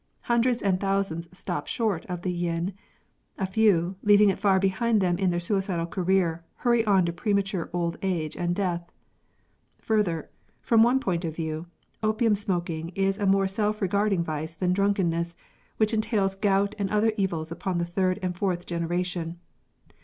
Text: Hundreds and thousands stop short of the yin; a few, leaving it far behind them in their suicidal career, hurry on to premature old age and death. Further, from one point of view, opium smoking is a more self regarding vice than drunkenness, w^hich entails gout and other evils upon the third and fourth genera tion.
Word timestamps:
Hundreds 0.21 0.63
and 0.63 0.79
thousands 0.79 1.29
stop 1.31 1.67
short 1.67 2.07
of 2.07 2.23
the 2.23 2.31
yin; 2.31 2.73
a 3.37 3.45
few, 3.45 3.97
leaving 4.01 4.31
it 4.31 4.39
far 4.39 4.57
behind 4.59 4.99
them 4.99 5.15
in 5.19 5.29
their 5.29 5.39
suicidal 5.39 5.85
career, 5.85 6.43
hurry 6.55 6.83
on 6.85 7.05
to 7.05 7.13
premature 7.13 7.69
old 7.71 7.99
age 8.01 8.35
and 8.35 8.55
death. 8.55 8.91
Further, 9.77 10.31
from 10.59 10.81
one 10.81 10.99
point 10.99 11.23
of 11.23 11.35
view, 11.35 11.67
opium 12.01 12.33
smoking 12.33 12.89
is 12.95 13.19
a 13.19 13.27
more 13.27 13.47
self 13.47 13.79
regarding 13.79 14.23
vice 14.23 14.55
than 14.55 14.73
drunkenness, 14.73 15.35
w^hich 15.79 15.93
entails 15.93 16.33
gout 16.33 16.73
and 16.79 16.89
other 16.89 17.13
evils 17.15 17.51
upon 17.51 17.77
the 17.77 17.85
third 17.85 18.17
and 18.23 18.35
fourth 18.35 18.65
genera 18.65 19.03
tion. 19.03 19.37